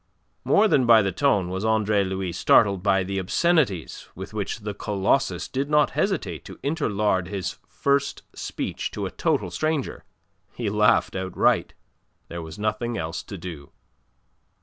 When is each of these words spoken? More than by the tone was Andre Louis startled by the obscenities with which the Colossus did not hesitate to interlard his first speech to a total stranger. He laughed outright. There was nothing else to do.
More 0.43 0.67
than 0.67 0.87
by 0.87 1.03
the 1.03 1.11
tone 1.11 1.51
was 1.51 1.63
Andre 1.63 2.03
Louis 2.03 2.31
startled 2.31 2.81
by 2.81 3.03
the 3.03 3.19
obscenities 3.19 4.07
with 4.15 4.33
which 4.33 4.61
the 4.61 4.73
Colossus 4.73 5.47
did 5.47 5.69
not 5.69 5.91
hesitate 5.91 6.43
to 6.45 6.57
interlard 6.63 7.27
his 7.27 7.59
first 7.67 8.23
speech 8.33 8.89
to 8.97 9.05
a 9.05 9.11
total 9.11 9.51
stranger. 9.51 10.03
He 10.55 10.71
laughed 10.71 11.15
outright. 11.15 11.75
There 12.29 12.41
was 12.41 12.57
nothing 12.57 12.97
else 12.97 13.21
to 13.21 13.37
do. 13.37 13.73